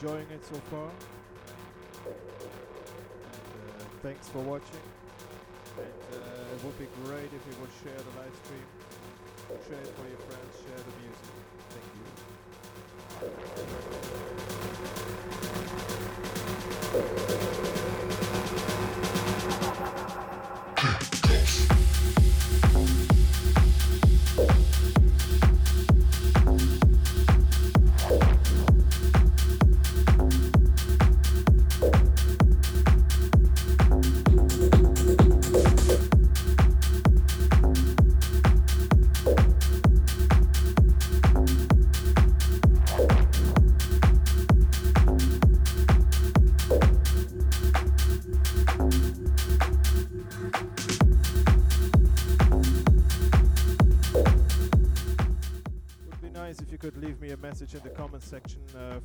[0.00, 0.90] enjoying it so far.
[2.06, 2.14] And,
[3.80, 4.79] uh, thanks for watching.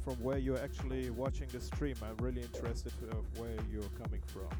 [0.05, 1.95] From where you're actually watching the stream.
[2.03, 4.51] I'm really interested of where you're coming from.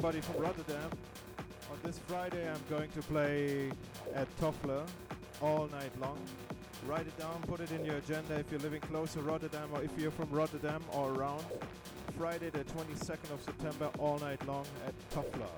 [0.00, 0.90] Somebody from Rotterdam,
[1.70, 3.70] on this Friday I'm going to play
[4.14, 4.86] at Toffler
[5.42, 6.18] all night long.
[6.86, 9.82] Write it down, put it in your agenda if you're living close to Rotterdam or
[9.82, 11.44] if you're from Rotterdam or around.
[12.16, 15.50] Friday the 22nd of September all night long at Toffler.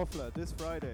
[0.00, 0.89] At Toffler this Friday?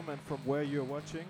[0.00, 1.24] From and from where you're watching.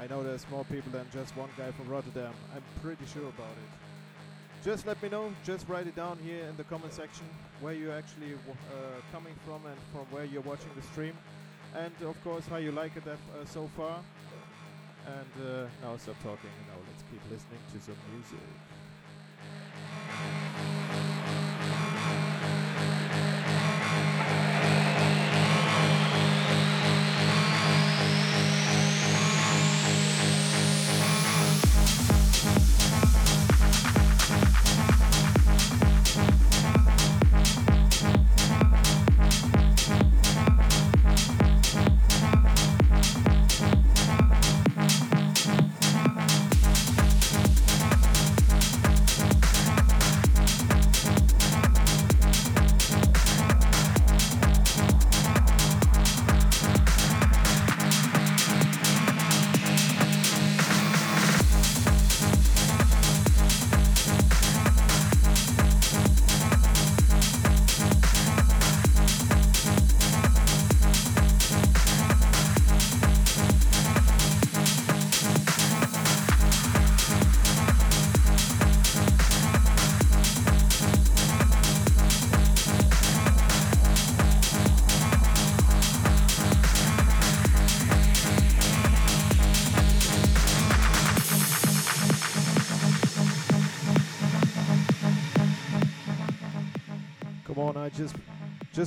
[0.00, 2.32] I know there's more people than just one guy from Rotterdam.
[2.54, 4.64] I'm pretty sure about it.
[4.64, 5.32] Just let me know.
[5.44, 7.26] Just write it down here in the comment section
[7.60, 11.16] where you're actually uh, coming from and from where you're watching the stream.
[11.74, 14.00] And of course, how you like it uh, so far.
[15.06, 16.50] And uh, now stop talking.
[16.58, 18.75] And now let's keep listening to some music.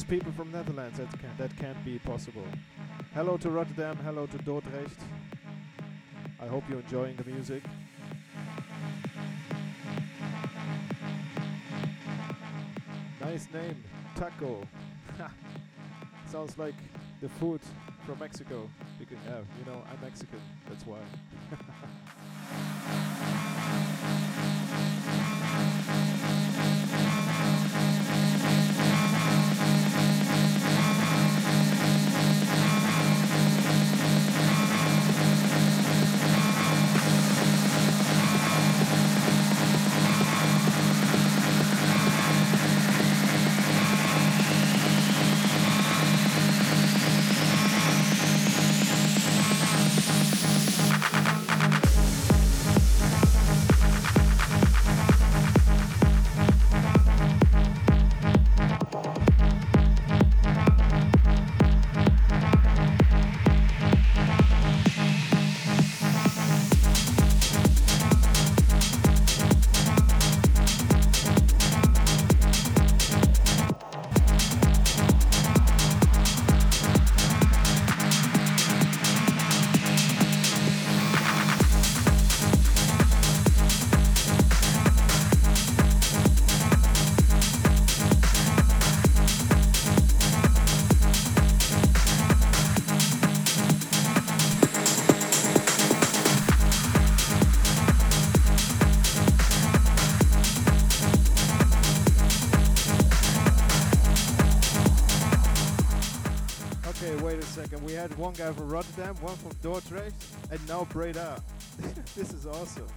[0.04, 0.98] People from Netherlands.
[0.98, 2.46] That can that can't be possible.
[3.14, 3.98] Hello to Rotterdam.
[3.98, 5.00] Hello to Dordrecht.
[6.42, 7.64] I hope you're enjoying the music.
[13.20, 13.84] Nice name,
[14.16, 14.64] taco.
[16.32, 16.76] Sounds like
[17.22, 17.62] the food
[18.06, 18.70] from Mexico.
[18.98, 20.42] Because yeah, you know I'm Mexican.
[20.68, 21.00] That's why.
[108.40, 110.14] guy from Rotterdam, one from Dordrecht,
[110.50, 111.44] and now Breda.
[112.16, 112.88] this is awesome.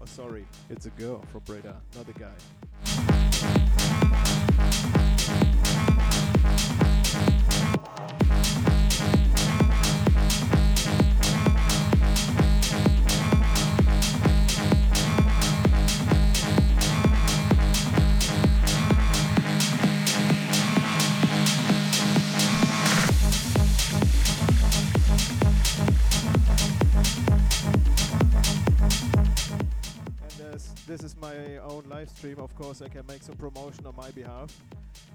[0.00, 2.65] Oh, sorry, it's a girl from Breda, not a guy.
[32.16, 34.50] Stream, of course, I can make some promotion on my behalf.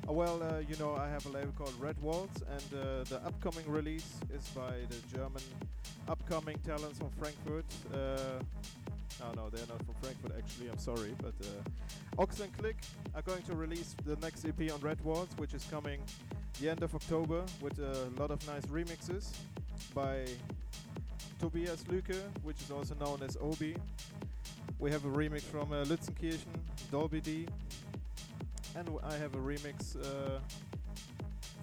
[0.08, 3.20] Uh, well, uh, you know, I have a label called Red Waltz, and uh, the
[3.26, 5.42] upcoming release is by the German
[6.08, 7.66] upcoming talents from Frankfurt.
[7.92, 7.98] Uh,
[9.20, 10.70] no, no, they're not from Frankfurt, actually.
[10.70, 11.34] I'm sorry, but
[12.20, 12.78] Ox and Click
[13.16, 16.00] are going to release the next EP on Red Waltz, which is coming
[16.60, 19.34] the end of October with a lot of nice remixes
[19.96, 20.26] by
[21.40, 23.76] Tobias Lüke, which is also known as Obi.
[24.80, 26.60] We have a remix from uh, Lützenkirchen,
[26.92, 27.48] Dolby D.
[28.76, 30.40] and I have a remix uh,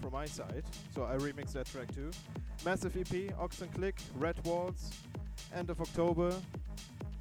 [0.01, 0.65] from my side,
[0.95, 2.11] so I remix that track too.
[2.65, 4.91] Massive EP, Oxen Click, Red Waltz,
[5.55, 6.33] end of October.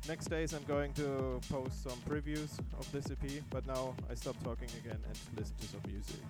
[0.08, 4.42] Next days I'm going to post some previews of this EP, but now I stop
[4.44, 6.22] talking again and listen to some music.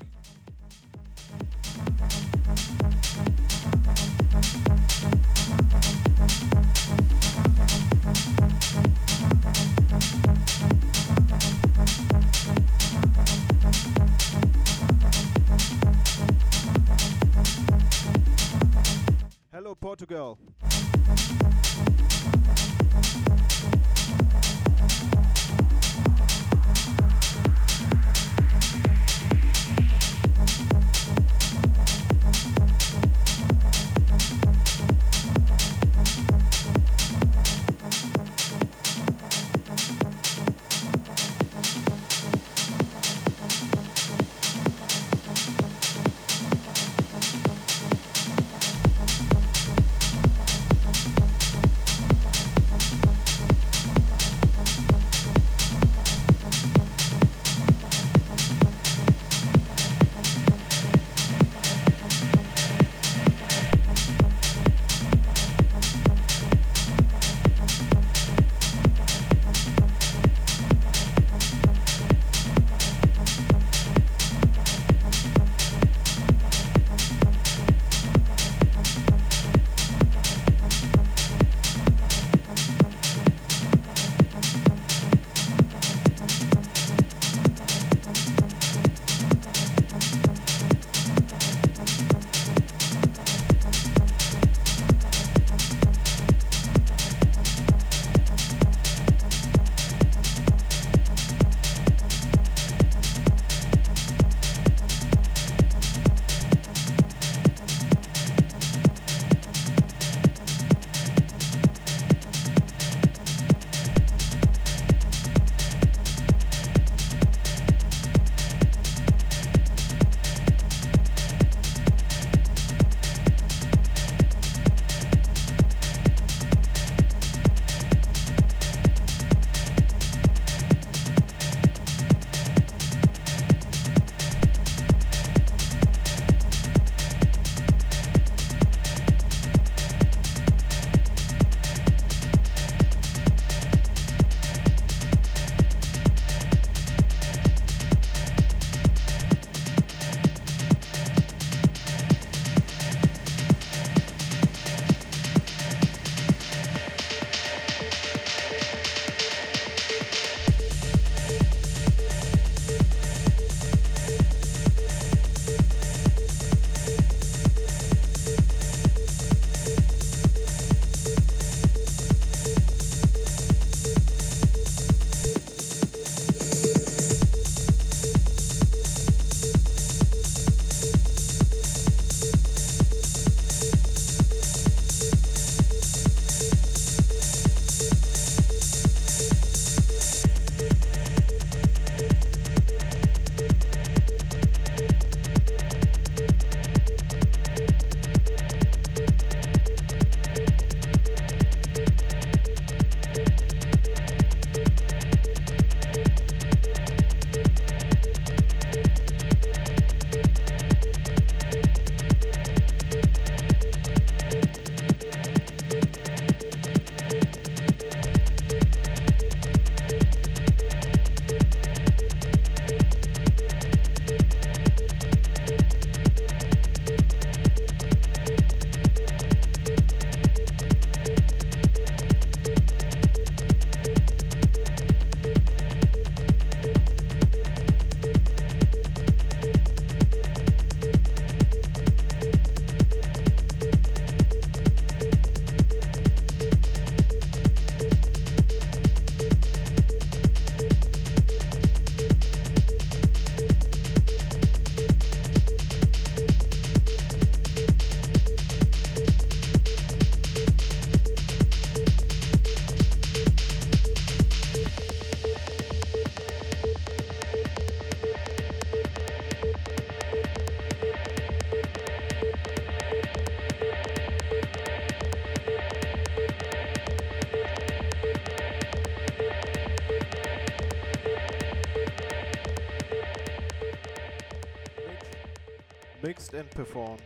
[286.37, 287.01] And performed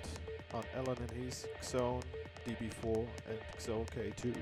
[0.53, 2.03] on Allen and Heath, Xone,
[2.45, 4.35] DB4 and Xone K2.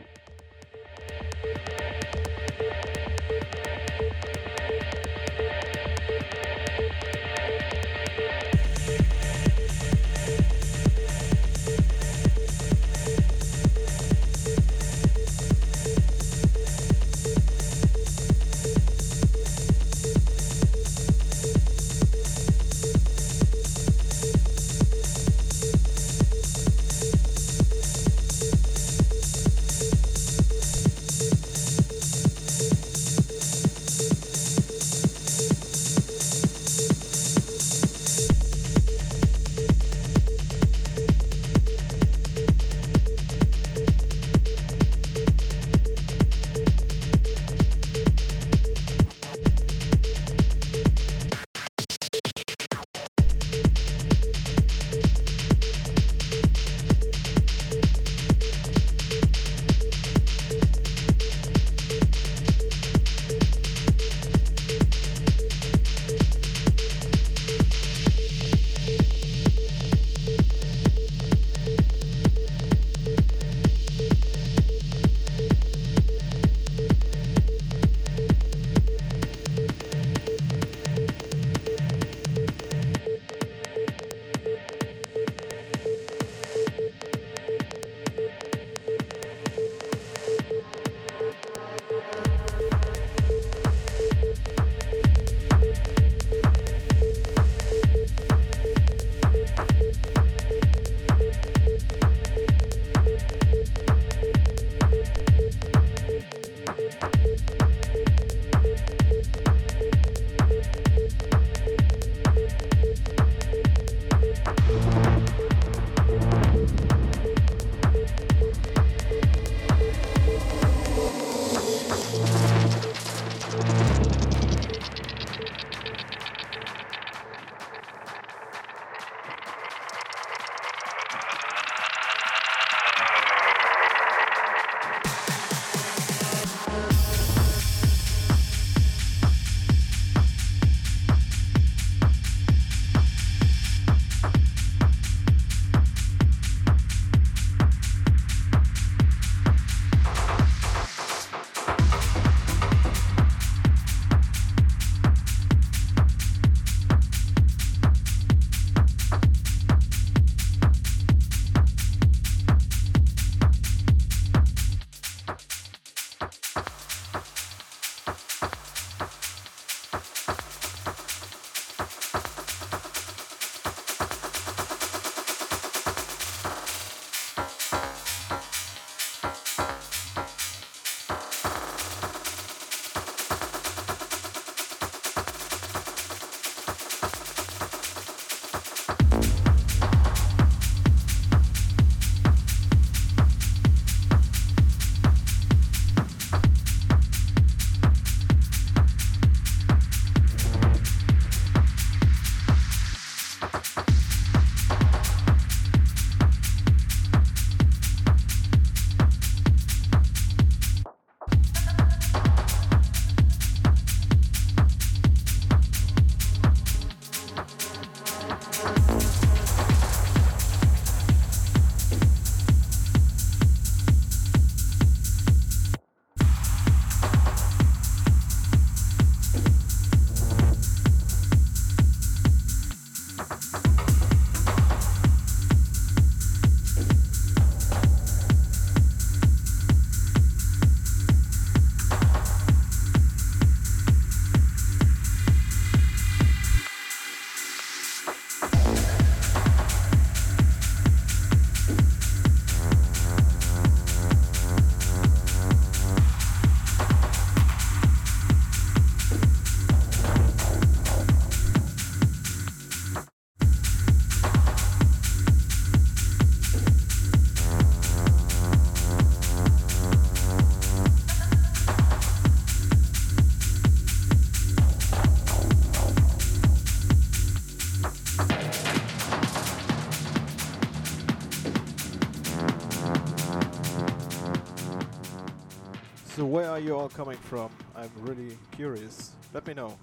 [286.60, 287.50] Are you all coming from?
[287.74, 289.12] I'm really curious.
[289.34, 289.78] Let me know.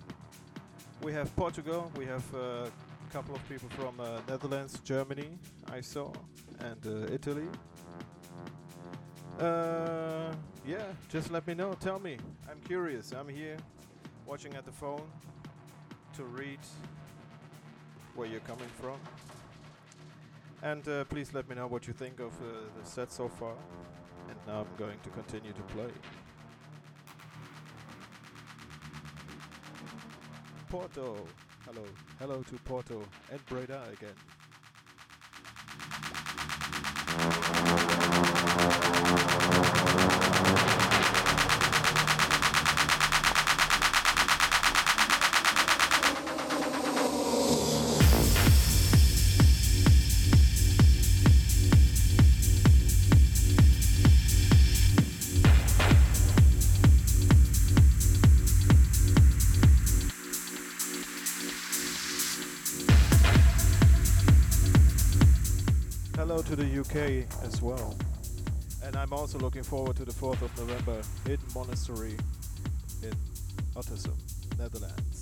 [1.01, 2.70] We have Portugal, we have a
[3.11, 5.39] couple of people from uh, Netherlands, Germany,
[5.72, 6.12] I saw,
[6.61, 7.49] and uh, Italy.
[9.41, 10.35] Uh,
[10.66, 11.72] yeah, just let me know.
[11.81, 12.18] Tell me.
[12.51, 13.11] I'm curious.
[13.12, 13.57] I'm here,
[14.27, 15.09] watching at the phone,
[16.14, 16.61] to read
[18.16, 18.99] where you're coming from.
[20.62, 23.55] And uh, please let me know what you think of uh, the set so far.
[24.29, 25.91] And now I'm going to continue to play.
[30.68, 31.26] Porto.
[31.64, 31.84] Hello.
[32.18, 34.36] Hello to Porto and Breda again.
[66.97, 67.94] As well.
[68.82, 72.16] And I'm also looking forward to the 4th of November Hidden Monastery
[73.03, 73.12] in
[73.74, 74.16] Ottersum,
[74.59, 75.15] Netherlands.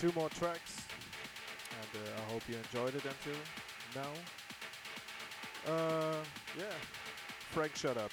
[0.00, 0.82] Two more tracks,
[1.72, 3.40] and uh, I hope you enjoyed it until
[3.96, 4.12] now.
[5.72, 6.14] Uh,
[6.56, 6.64] yeah,
[7.50, 8.12] Frank, shut up.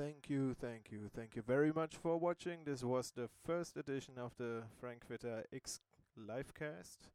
[0.00, 2.60] Thank you, thank you, thank you very much for watching.
[2.64, 5.78] This was the first edition of the Frank Twitter X
[6.18, 7.10] livecast.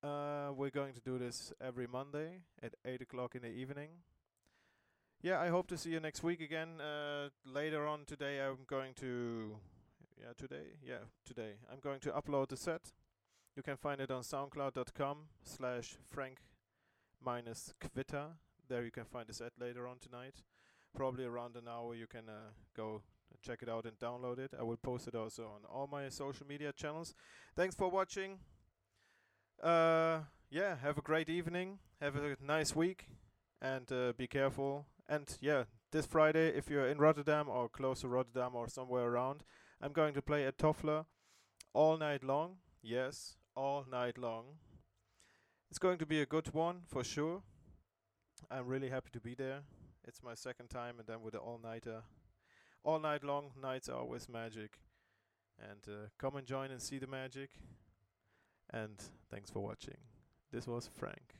[0.00, 3.88] Uh, we're going to do this every Monday at 8 o'clock in the evening.
[5.20, 6.80] Yeah, I hope to see you next week again.
[6.80, 9.56] Uh, later on today, I'm going to.
[10.16, 10.76] Yeah, today?
[10.86, 11.54] Yeah, today.
[11.72, 12.92] I'm going to upload the set.
[13.56, 16.38] You can find it on soundcloud.com slash frank
[17.20, 18.26] minus quitter.
[18.68, 20.44] There you can find the set later on tonight
[20.94, 23.02] probably around an hour you can uh, go
[23.42, 24.52] check it out and download it.
[24.58, 27.14] I will post it also on all my social media channels.
[27.56, 28.38] Thanks for watching.
[29.62, 31.78] Uh, yeah, have a great evening.
[32.00, 33.06] Have a nice week,
[33.60, 34.86] and uh, be careful.
[35.08, 39.42] And yeah, this Friday, if you're in Rotterdam or close to Rotterdam or somewhere around,
[39.80, 41.06] I'm going to play at Toffler
[41.72, 42.56] all night long.
[42.82, 44.44] Yes, all night long.
[45.70, 47.42] It's going to be a good one for sure.
[48.50, 49.60] I'm really happy to be there.
[50.10, 52.02] It's my second time, and then with the all-nighter.
[52.82, 54.80] All night long, nights are always magic.
[55.60, 57.50] And uh, come and join and see the magic.
[58.70, 58.96] And
[59.30, 59.98] thanks for watching.
[60.50, 61.36] This was Frank.